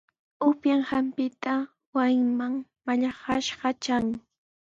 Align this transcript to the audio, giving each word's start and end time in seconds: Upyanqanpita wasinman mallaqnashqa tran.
Upyanqanpita 0.47 1.53
wasinman 1.95 2.53
mallaqnashqa 2.85 3.69
tran. 3.83 4.05